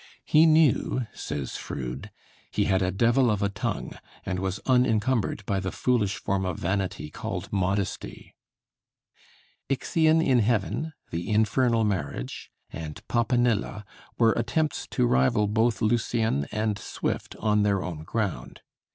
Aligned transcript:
"He 0.25 0.47
knew," 0.47 1.05
says 1.13 1.57
Froude, 1.57 2.09
"he 2.49 2.63
had 2.63 2.81
a 2.81 2.89
devil 2.89 3.29
of 3.29 3.43
a 3.43 3.49
tongue, 3.49 3.91
and 4.25 4.39
was 4.39 4.59
unincumbered 4.65 5.45
by 5.45 5.59
the 5.59 5.71
foolish 5.71 6.15
form 6.15 6.43
of 6.43 6.57
vanity 6.57 7.11
called 7.11 7.53
modesty." 7.53 8.33
'Ixion 9.69 10.19
in 10.19 10.39
Heaven,' 10.39 10.93
'The 11.11 11.29
Infernal 11.29 11.83
Marriage,' 11.83 12.49
and 12.73 13.07
'Popanilla' 13.07 13.85
were 14.17 14.31
attempts 14.31 14.87
to 14.87 15.05
rival 15.05 15.47
both 15.47 15.83
Lucian 15.83 16.47
and 16.51 16.79
Swift 16.79 17.35
on 17.35 17.61
their 17.61 17.83
own 17.83 18.01
ground. 18.03 18.61